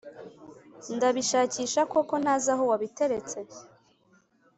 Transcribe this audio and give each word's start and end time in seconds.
ntabishakisha 0.97 1.81
koko 1.91 2.13
ntazi 2.23 2.47
aho 2.53 2.63
wabiteretse. 2.71 3.37